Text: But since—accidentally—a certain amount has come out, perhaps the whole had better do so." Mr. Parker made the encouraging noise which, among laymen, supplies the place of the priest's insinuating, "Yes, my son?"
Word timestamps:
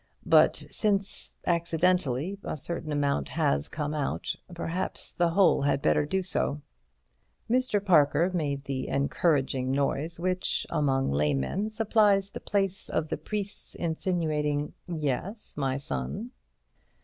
But 0.25 0.65
since—accidentally—a 0.71 2.57
certain 2.57 2.91
amount 2.91 3.29
has 3.29 3.67
come 3.67 3.93
out, 3.93 4.35
perhaps 4.51 5.11
the 5.11 5.29
whole 5.29 5.61
had 5.61 5.79
better 5.83 6.07
do 6.07 6.23
so." 6.23 6.63
Mr. 7.47 7.85
Parker 7.85 8.31
made 8.33 8.63
the 8.63 8.87
encouraging 8.87 9.71
noise 9.71 10.19
which, 10.19 10.65
among 10.71 11.11
laymen, 11.11 11.69
supplies 11.69 12.31
the 12.31 12.39
place 12.39 12.89
of 12.89 13.09
the 13.09 13.17
priest's 13.17 13.75
insinuating, 13.75 14.73
"Yes, 14.87 15.55
my 15.55 15.77
son?" 15.77 16.31